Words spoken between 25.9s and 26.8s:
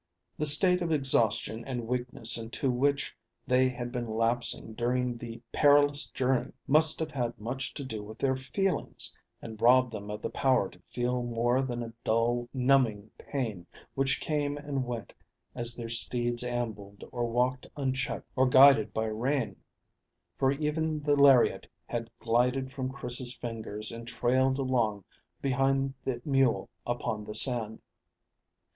the mule